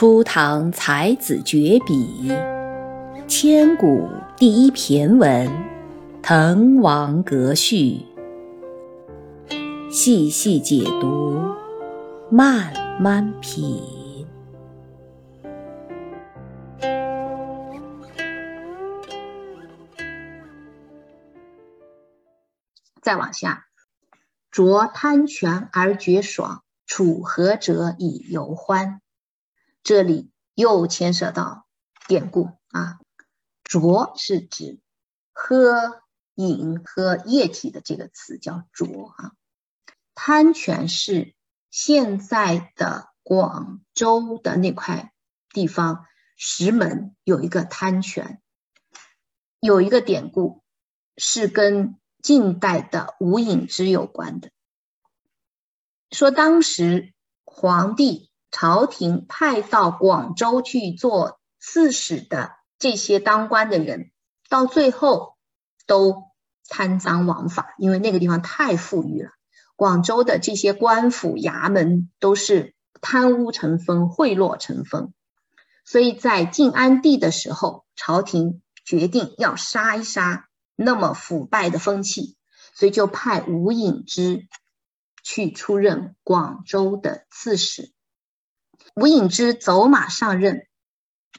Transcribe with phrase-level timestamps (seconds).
[0.00, 2.32] 初唐才子绝笔，
[3.28, 5.46] 千古第一骈文
[6.22, 8.00] 《滕王阁序》，
[9.92, 11.38] 细细解读，
[12.30, 14.26] 慢慢品。
[23.02, 23.66] 再往下，
[24.50, 29.02] 酌贪泉而觉爽，处涸辙以犹欢。
[29.90, 31.66] 这里又牵涉到
[32.06, 33.00] 典故啊，
[33.64, 34.78] 浊是指
[35.32, 36.00] 喝
[36.36, 39.32] 饮喝液体的这个词叫浊啊。
[40.14, 41.34] 滩泉是
[41.72, 45.12] 现在的广州的那块
[45.48, 48.40] 地方，石门有一个滩泉，
[49.58, 50.62] 有一个典故
[51.16, 54.52] 是跟近代的吴隐之有关的，
[56.12, 57.12] 说当时
[57.42, 58.29] 皇帝。
[58.50, 64.10] 朝廷派到广州去做刺史的这些当官的人，
[64.48, 65.36] 到最后
[65.86, 66.24] 都
[66.68, 69.30] 贪赃枉法，因为那个地方太富裕了。
[69.76, 75.14] 广州的这些官府衙门都是贪污成风、贿赂成风，
[75.84, 82.36] 所以在晋安帝的时候，朝廷决定要杀一杀那么腐败的风气，
[82.74, 84.48] 所以就派吴隐之
[85.22, 87.92] 去出任广州的刺史。
[89.00, 90.66] 吴隐之走马上任，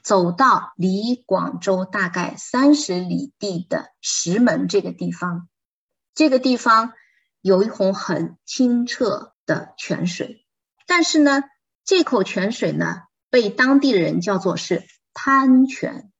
[0.02, 5.48] 走到离广州大概三十里地的石门这个地方，
[6.12, 6.92] 这个地方
[7.40, 10.44] 有一泓很清澈的泉水，
[10.88, 11.44] 但是呢，
[11.84, 14.82] 这口泉水呢，被当地人叫做是
[15.14, 16.10] 贪泉。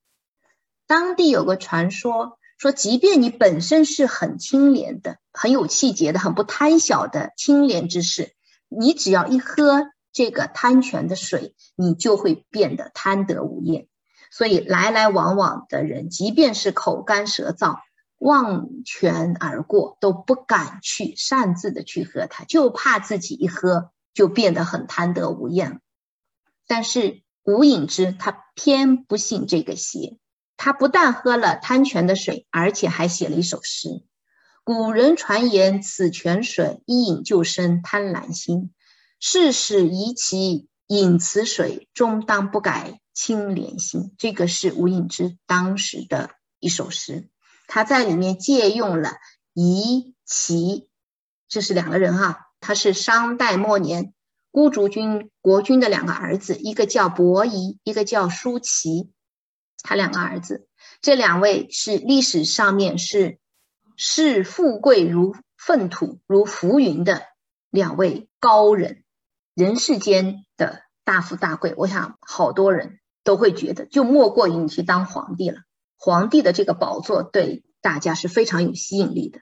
[0.86, 8.32] 当地有个传说，说即便你本身是很清廉的、很有气节的、很不贪小的清廉之士，
[8.68, 9.88] 你只要一喝。
[10.12, 13.88] 这个贪泉的水，你就会变得贪得无厌。
[14.30, 17.78] 所以来来往往的人，即便是口干舌燥、
[18.18, 25.80] 望泉而过，都不敢去擅自的去喝它，就怕自己一喝就变得很贪得无厌。
[26.66, 30.18] 但是吴隐之他偏不信这个邪，
[30.56, 34.04] 他不但喝了贪泉的水，而且还写了一首诗。
[34.64, 38.72] 古人传言，此泉水一饮就生贪婪心。
[39.24, 44.12] 世事宜其饮此水，终当不改清廉心。
[44.18, 47.28] 这个是吴隐之当时的一首诗，
[47.68, 49.12] 他在里面借用了
[49.54, 50.88] 宜齐，
[51.46, 54.12] 这是两个人哈，他是商代末年
[54.50, 59.12] 孤竹君国君的两个儿子，一个叫伯夷，一个叫叔齐，
[59.84, 60.66] 他两个儿子，
[61.00, 63.38] 这两位是历史上面是
[63.96, 67.22] 视富贵如粪土、如浮云的
[67.70, 69.01] 两位高人。
[69.54, 75.58] 人世间的大富大贵，我想好多人都会觉得，就莫过于你去当皇帝了。
[75.98, 79.40] 皇帝的这个宝座对大家是非常有吸引力的。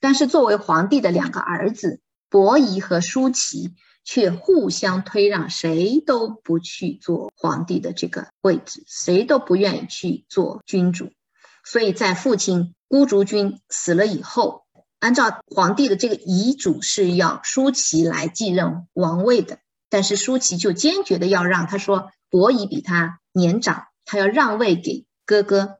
[0.00, 3.74] 但是作为皇帝的两个儿子伯夷和叔齐，
[4.04, 11.10] 却互相推让，谁都不去做皇帝的这个位置，谁都不愿意去做君主。
[11.64, 14.67] 所以在父亲孤竹君死了以后。
[14.98, 25.78] 按照皇帝的这个遗嘱是要舒淇来继任王位的，但是舒淇就坚决的要让他说伯夷比他年长，他要让位给哥哥。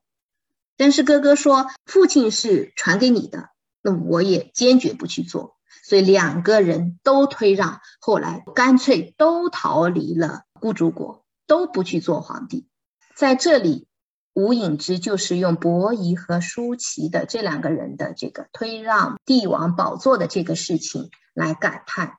[0.76, 3.50] 但是哥哥说父亲是传给你的，
[3.82, 5.56] 那我也坚决不去做。
[5.82, 12.68] 所以两个人都推让，后来干脆都逃离了孤竹国，都不去做皇帝。
[13.16, 13.87] 在这里。
[14.38, 22.18] 吴隐之就是用伯夷和叔齐的这两个人的这个推让帝王宝座的这个事情来感叹。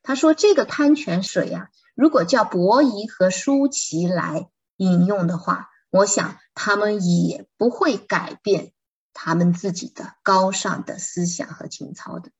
[0.00, 8.70] 他说：“这个贪泉水呀，如果叫伯夷和叔齐来饮用的话，我想他们也不会改变
[9.12, 12.30] 他们自己的高尚的思想和情操的。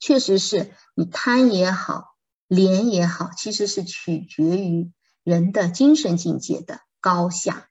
[0.00, 2.16] 确实是你贪也好，
[2.48, 4.90] 廉也好，其实是取决于
[5.22, 7.66] 人的精神境界的高下。”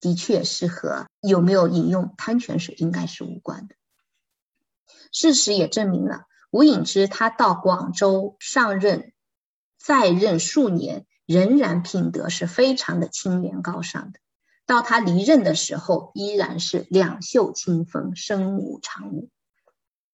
[0.00, 3.74] 的确是和有没有饮用贪泉水应该是无关的。
[5.12, 9.12] 事实也证明了，吴隐之他到广州上任，
[9.78, 14.20] 在任数年，仍然品德是非常的清廉高尚的。
[14.66, 19.30] 到他离任的时候，依然是两袖清风，身无长物。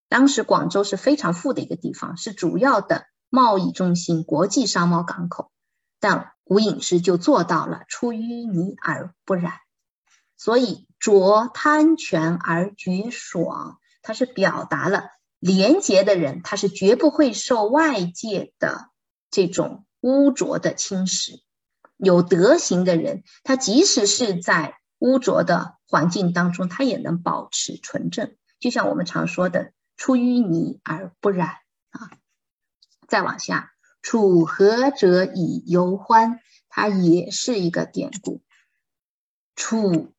[0.09, 5.51] 当时广州是非常富的一个地方，是主要的贸易中心、国际商贸港口，
[5.99, 9.55] 但吴隐之就做到了出淤泥而不染。
[10.37, 18.91] 所以浊贪泉而觉爽，它是表达了廉洁的人，他是绝不会受外界的
[19.31, 21.41] 这种污浊的侵蚀。
[21.97, 28.35] 有德行的人，他即使是在污浊的环境当中，他也能保持纯正。
[28.59, 31.49] 就像我们常说的“出淤泥而不染”
[31.91, 32.11] 啊。
[33.07, 33.73] 再往下
[34.03, 38.43] ，“处和者以犹欢”，它也是一个典故。
[39.55, 40.14] 处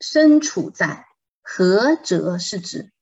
[0.00, 1.06] 身处在
[1.42, 2.92] 和者是指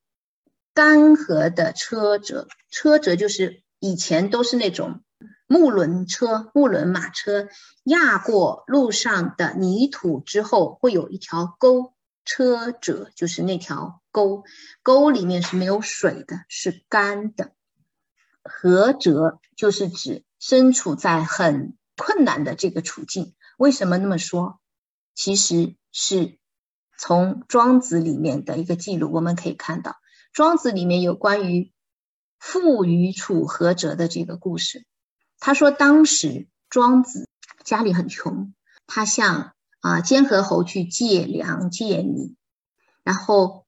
[0.75, 5.03] 干涸的车辙，车辙就是以前都是那种
[5.47, 7.49] 木轮车、木轮马车
[7.85, 11.95] 压过路上的泥土之后，会有一条沟，
[12.25, 14.45] 车辙就是那条沟，
[14.83, 17.53] 沟里面是没有水的，是干的。
[18.43, 23.35] 涸辙就是指身处在很困难的这个处境。
[23.57, 24.59] 为什么那么说？
[25.15, 26.39] 其实是
[27.05, 29.97] 从庄子里面的一个记录，我们可以看到，
[30.33, 31.73] 庄子里面有关于
[32.39, 34.87] 父与楚和者的这个故事。
[35.41, 37.29] 他说，当时庄子
[37.65, 38.55] 家里很穷，
[38.87, 42.37] 他向啊监和侯去借粮借米，
[43.03, 43.67] 然后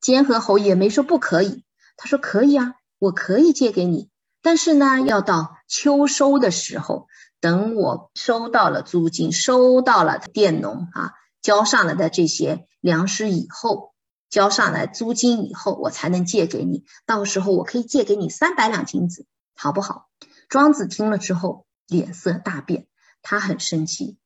[0.00, 1.64] 监和侯也没说不可以，
[1.96, 4.08] 他说可以啊，我可以借给你，
[4.40, 7.08] 但是呢，要到秋收的时候。
[7.40, 13.94] 等我收到了租金，收到了佃农啊交上来的这些粮食以后，
[14.28, 16.84] 交上来租金以后，我才能借给你。
[17.06, 20.08] 到时候我可以借给你三百两金子，好不好？
[20.48, 22.86] 庄子听了之后脸色大变，
[23.22, 24.18] 他很生气。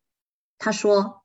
[0.58, 1.24] 他说：“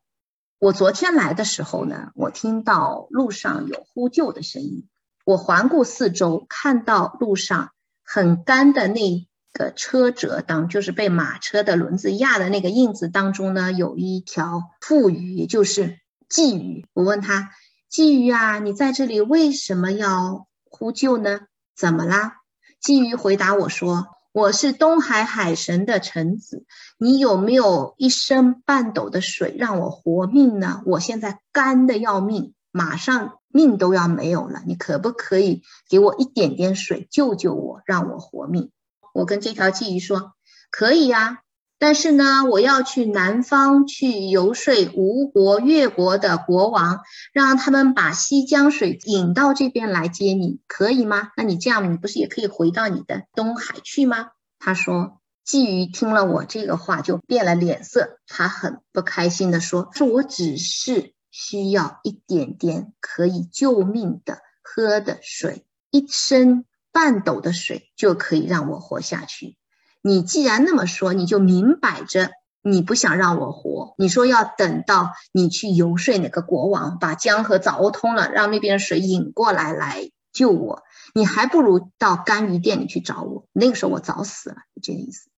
[0.59, 4.89] 我昨天来的时候呢，我听到路上有呼救的声音，
[5.23, 7.71] 我环顾四周，看到路上
[8.03, 9.27] 很干的那。”
[9.57, 15.97] 的车辙当就是被马车的轮子压的那个印子当中呢，有一条腹鱼，也就是
[16.29, 16.85] 鲫鱼。
[16.93, 17.49] 我问他
[17.91, 21.39] ：“鲫鱼啊，你在这里为什么要呼救呢？
[21.75, 22.35] 怎么啦？”
[22.79, 26.65] 鲫鱼回答我说：“我是东海海神的臣子，
[26.99, 30.83] 你有没有一升半斗的水让我活命呢？
[30.85, 38.69] 我现在干的要命，马上命都要没有了，你可不可以给我一点点水救救我，让我活命？”
[39.17, 40.33] 我跟这条鲫鱼说
[40.69, 41.39] ：“可以呀，
[41.79, 46.99] 但是呢，我要去南方去游说吴国、越国的国王，
[47.33, 51.31] 让他们把西江水引到这边来接你，可以吗？
[51.35, 54.27] 那你这样，你不是也可以回到你的东海去吗？”
[54.59, 66.65] 他说：“鲫鱼听了我这个话就变了脸色，他很不开心的说：‘说我只是需要一点点可以救命的喝的水，一升。’”
[66.97, 69.55] 半斗的水就可以让我活下去。
[70.01, 72.31] 你既然那么说，你就明摆着
[72.63, 73.93] 你不想让我活。
[73.99, 80.81] 你说要等到你去游说哪个国王，把江河凿通了，让那边的水引过来来救我，
[81.13, 83.45] 你还不如到干鱼店里去找我。
[83.53, 85.29] 那个时候我早死了，就这个意思。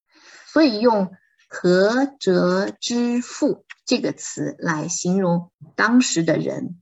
[0.47, 1.11] 所以用
[1.49, 6.79] “何辙之父”这个词来形容当时的人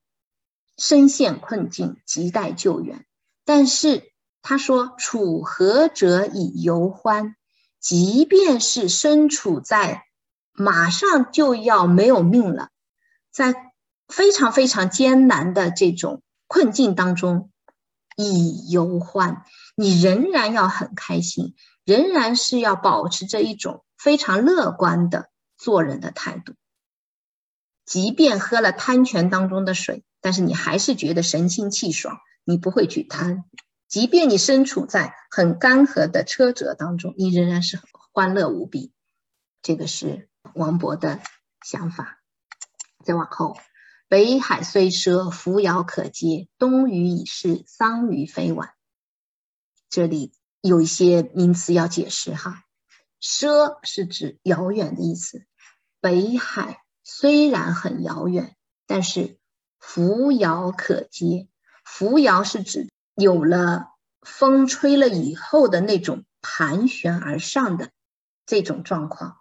[0.77, 3.07] 深陷困境，亟待救援，
[3.43, 4.03] 但是。
[4.49, 7.35] 他说：“处和者以犹欢，
[7.81, 10.05] 即便是身处在
[10.53, 12.69] 马上就要没有命了，
[13.29, 13.53] 在
[14.07, 17.51] 非常非常艰难的这种困境当中，
[18.15, 19.43] 以游欢，
[19.75, 21.53] 你仍然要很开心，
[21.83, 26.53] 仍然是要保持着一种非常乐观的做人的态度。
[27.85, 33.43] 即便喝了贪泉当中的水，但是你还是觉得神清气爽，你不会去贪。”
[33.87, 37.79] 即便你身处在很干涸的车辙当中，你仍然是
[38.11, 38.91] 欢乐无比。
[39.61, 41.21] 这个是王勃的
[41.65, 42.19] 想法。
[43.05, 43.57] 再往后，
[44.09, 48.73] 北海虽赊，扶摇可接；东隅已逝，桑榆非晚。
[49.89, 52.63] 这里有一些名词要解释哈。
[53.21, 55.45] 赊是指遥远的意思。
[56.01, 59.37] 北海虽然很遥远，但是
[59.79, 61.47] 扶摇可接。
[61.85, 62.89] 扶摇是指。
[63.19, 63.87] 有了
[64.21, 67.89] 风吹了以后的那种盘旋而上的
[68.45, 69.37] 这种状况，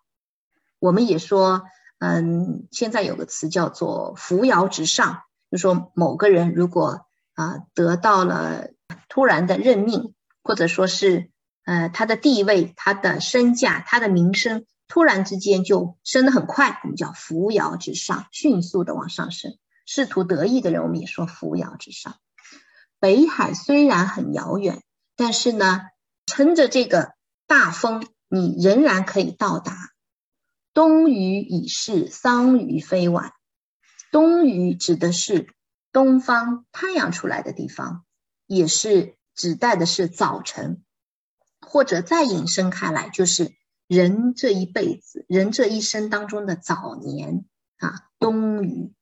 [0.79, 1.65] 我们也说，
[1.99, 8.71] 嗯，现在有个词叫做“扶摇直上”，就说某个人如果啊得到了
[9.11, 11.31] 突然的任命，或者说是
[11.67, 19.59] 呃他的地位、他的身价、他的名声突然之间就升得很快，我们叫扶摇直上，迅速的往上升。
[19.85, 22.17] 仕途得意的人，我们也说扶摇直上。
[23.07, 24.83] 北海虽然很遥远，
[25.15, 25.83] 但是呢，
[26.27, 27.13] 乘着这个
[27.47, 29.93] 大风，你仍然可以到达。
[30.75, 33.31] 东隅已逝，桑榆非晚。
[34.11, 35.55] 东隅指的是
[35.93, 38.05] 东方太阳出来的地方，
[38.49, 40.83] 也是指代的是早晨，
[41.61, 43.53] 或者再引申开来，就是
[43.87, 47.45] 人这一辈子，人这一生当中的早年
[47.79, 48.93] 啊，冬雨。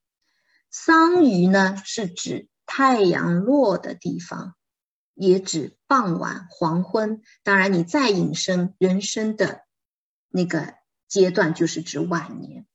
[0.69, 4.55] 桑榆呢，是指太阳落的地方，
[5.13, 7.21] 也指傍晚、黄昏。
[7.43, 9.61] 当然，你再引申人生的
[10.29, 10.73] 那个
[11.07, 12.65] 阶段，就是指晚年。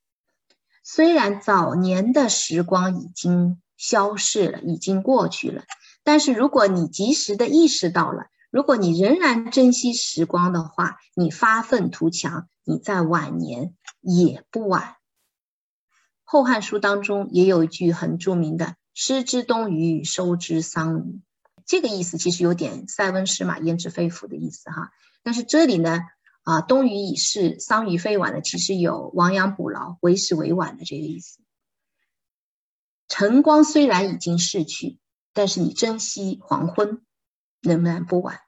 [0.83, 5.65] 虽然早年的时光已经消逝了，已经过去了，
[6.03, 14.83] 但是如果你及时的意识到了，如果你仍然珍惜时光的话，你发愤图强，你在晚年也不晚。
[16.25, 21.23] 《后汉书》当中也有一句很著名的“失之东隅，收之桑榆”，
[21.65, 24.91] 这个意思其实有点“塞翁失马，焉知非福”的意思哈。
[25.23, 26.01] 但是这里呢，
[26.43, 31.39] 啊，东隅已逝，桑榆非晚的，其实有亡羊补牢，为时为晚的这个意思。
[33.09, 34.99] 晨光虽然已经逝去，
[35.33, 37.01] 但是你珍惜黄昏。
[37.63, 38.41] 仍然不晚。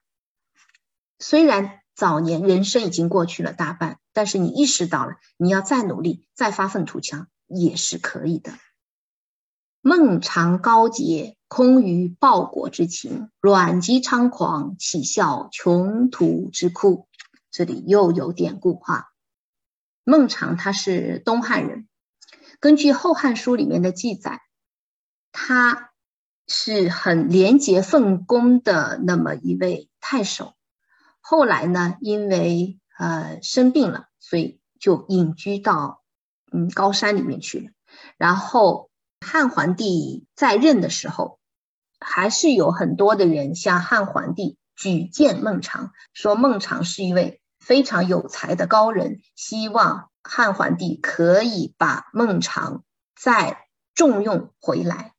[1.18, 8.52] 虽然早年人生已经过去了大半，但是你意识到了，你要再努力、再发愤图强也是可以的。
[9.83, 17.07] 孟尝高洁，空余报国之情；阮籍猖狂，岂效穷途之哭？
[17.51, 19.12] 这里又有典故哈。
[20.05, 21.89] 孟尝他是东汉人，
[22.61, 24.41] 根据《后汉书》里面的记载，
[25.33, 25.91] 他。
[26.49, 30.55] 是很廉洁奉公的那么一位太守，
[31.21, 36.03] 后来呢，因为呃生病了，所以就隐居到
[36.53, 37.71] 嗯高山里面去了。
[38.19, 38.91] 然后
[39.23, 41.38] 汉桓帝在任的时候，
[42.00, 55.14] 还是有很多的人向汉桓帝举荐孟尝，说孟尝是一位非常有才的高人，希望汉桓帝可以把孟尝再重用回来。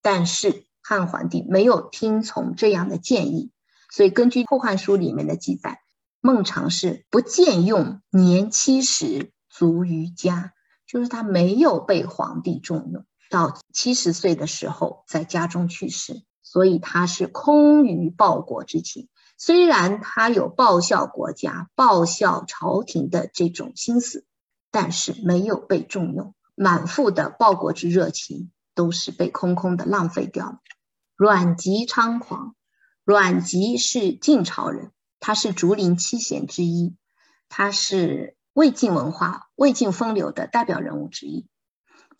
[0.00, 3.52] 但是汉桓帝没有听从这样的建议，
[3.90, 5.80] 所以根据《后汉书》里面的记载，
[6.20, 10.54] 孟尝是不见用，年七十卒于家，
[10.86, 19.08] 就是他没有被皇帝重用，到七十岁的时候在家中去世，所以他是空余报国之情。
[19.36, 24.24] 虽然他有报效国家、报效朝廷的这种心思，
[24.70, 28.52] 但是没有被重用，满腹的报国之热情。
[28.74, 30.58] 都是被空空的浪费掉了。
[31.14, 32.54] 阮籍猖狂，
[33.04, 36.96] 阮籍是晋朝人，他是竹林七贤之一，
[37.50, 41.50] 他是魏晋文化、魏晋风流的代表人物之一。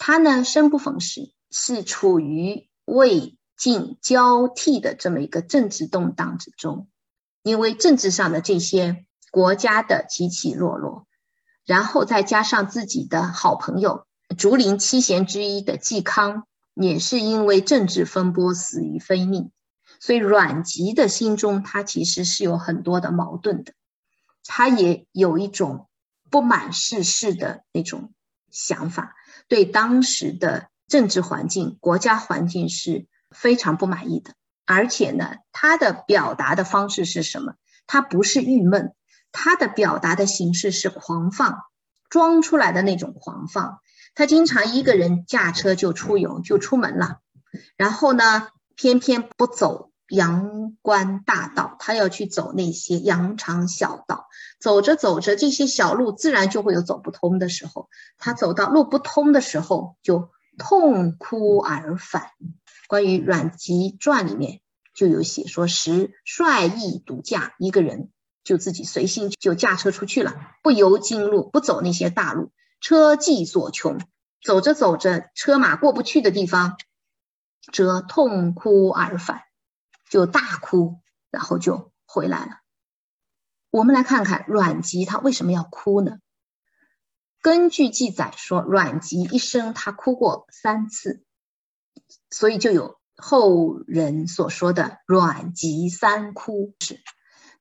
[0.04, 6.88] 他呢，生不逢时，是处于魏晋交替的这么一个政治动荡之中，
[7.44, 11.06] 因为政治上的这些国家的起起落落，
[11.64, 14.04] 然后再加上自己的好朋友。
[14.36, 19.52] 竹林七贤之一的嵇康也是因为政治风波死于非命，
[20.00, 23.72] 所以阮籍的心中他其实是有很多的矛盾的，
[24.44, 25.86] 他也有一种
[26.28, 28.12] 不满世事的那种
[28.50, 29.14] 想法，
[29.48, 34.34] 对当时的政治环境、国家环境是非常不满意的。
[34.64, 37.54] 而且呢，他的表达的方式是什么？
[37.86, 38.94] 他不是郁闷，
[39.32, 41.58] 他的表达的形式是狂放，
[42.08, 43.80] 装出来的那种狂放。
[44.14, 47.20] 他经常一个人驾车就出游，就出门了，
[47.76, 54.28] 然后呢，偏偏不走阳关大道，他要去走那些羊肠小道。
[54.60, 57.88] 走着走着，这些小路自然就会有走不通的时候。
[58.18, 62.30] 他走到路不通的时候，就痛哭而返。
[62.88, 64.60] 关于《阮籍传》里面
[64.94, 68.10] 就有写说，时率意独驾，一个人
[68.44, 72.52] 就自己随性就驾车出去了，不由经路，不走那些大路。
[72.80, 73.98] 车迹所穷，
[74.44, 76.76] 走着走着，车马过不去的地方，
[77.72, 79.42] 则痛哭而返，
[80.12, 81.00] 就大哭，
[81.30, 82.58] 然后就回来了。
[83.70, 86.18] 我们来看看阮籍他为什么要哭呢？
[87.40, 91.24] 根据记载说，阮籍一生他哭过三次，
[92.28, 97.00] 所以就有后人所说的“阮籍三哭”是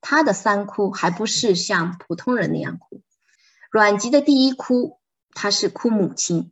[0.02, 3.02] 他的三哭，还不是像普通人那样哭。
[3.72, 5.00] 阮籍的第一哭。
[5.34, 6.52] 他是哭母亲，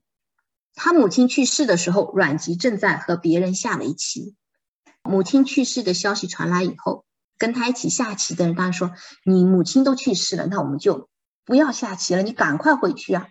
[0.74, 4.38] 他母亲去世的时候，阮籍正在和别人下围棋。
[5.04, 7.06] 母亲去世的消息传来以后，
[7.38, 8.92] 跟他一起下棋的人当然说
[9.24, 11.10] ：“你母亲都去世了，那我们就
[11.46, 13.28] 不要下棋了，你赶快回去啊！”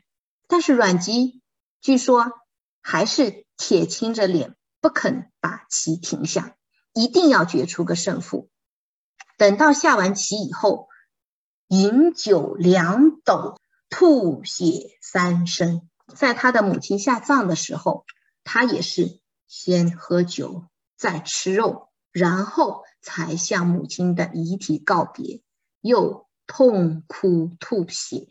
[0.48, 1.42] 但是阮籍
[1.80, 2.32] 据说
[2.80, 6.56] 还是铁青着脸，不肯把棋停下，
[6.94, 8.48] 一定要决出个胜负。
[9.36, 10.88] 等到下完棋以后，
[11.68, 13.56] 饮酒两斗。
[13.90, 18.04] 吐血三升，在他的母亲下葬的时候，
[18.44, 20.66] 他也是先喝酒，
[20.98, 25.40] 再吃肉，然后才向母亲的遗体告别，
[25.80, 28.28] 又痛哭吐血。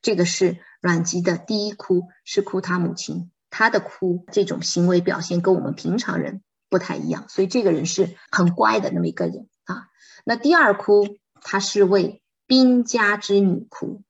[0.00, 3.30] 这个是阮籍的第一哭，是哭他母亲。
[3.50, 9.88] 他的哭这种行为表现跟我们平常人不太一样，所以这个人是很乖的那么一个人啊。
[10.24, 14.02] 那第二哭，他是为兵家之女哭，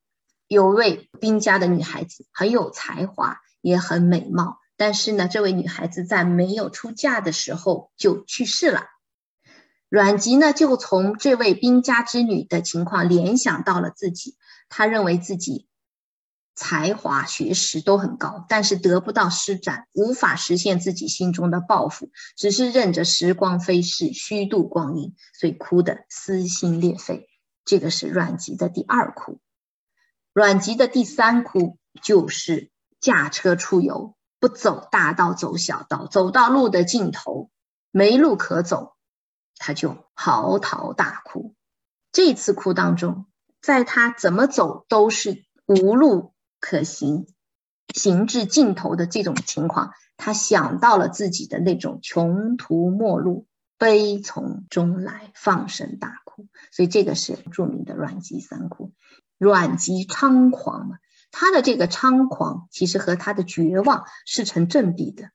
[0.46, 8.82] 有位兵家的女孩子很有才华，也很美貌，但是呢，这位女孩子在没有出嫁的时候就去世了。
[9.88, 14.36] 阮籍呢，就从这位兵家之女的情况联想到了自己，
[14.68, 15.68] 他认为自己。
[16.56, 27.28] 才华、学识都很高，但是得不到施展，无法实现自己心中的抱负，只是任着时光飞逝，虚度光阴，所以哭得撕心裂肺。
[27.64, 29.38] 这个是阮籍的第二哭。
[30.32, 37.48] 阮籍的第三哭就是驾车出游，不走大道，走小道，走到路的尽头，
[37.92, 38.96] 没路可走，
[39.56, 41.54] 他就嚎啕大哭。
[42.10, 43.26] 这次哭当中，
[43.60, 46.34] 在他怎么走都是无路。
[46.58, 47.28] 可行，
[47.94, 53.46] 行至尽头的这种情况，他想到了自己的那种穷途末路，
[53.78, 56.48] 悲从中来，放声大哭。
[56.72, 58.92] 所以这个是著名的阮籍三哭。
[59.38, 60.98] 阮籍猖狂嘛，
[61.32, 65.30] 他的这个猖狂其实和他的绝望是成正比的。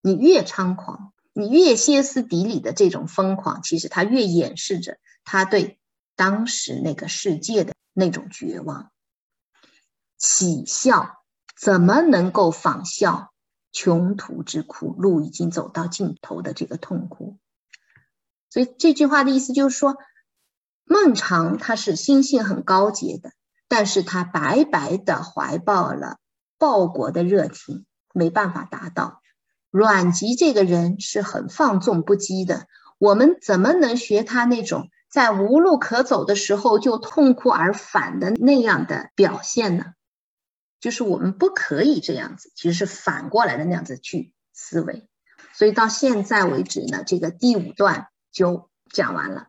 [0.00, 5.78] 你越猖狂，你越歇斯底里的这种疯狂，其实他越掩饰着他对
[6.16, 8.90] 当时那个世界的那种绝望。
[10.18, 11.22] 喜笑
[11.56, 13.32] 怎么能够仿效
[13.70, 14.94] 穷途之苦？
[14.98, 17.38] 路已经走到尽头的这个痛苦。
[18.50, 19.96] 所以这句话的意思就是说，
[20.84, 23.32] 孟尝他是心性很高洁的，
[23.72, 26.18] 但是他白白的怀抱了
[26.58, 29.22] 报国的热情，没办法达到。
[29.70, 32.66] 阮籍这个人是很放纵不羁的，
[32.98, 39.94] 我们怎么能学他那种在无路可走的时候就痛哭而返的那样的表现呢？
[40.78, 45.08] 就是我们不可以这样子，其实是反过来的那样子去思维。
[45.54, 49.48] 所以到现在为止呢，这个第五段就讲完了。